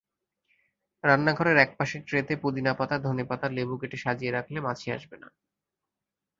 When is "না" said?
5.17-5.27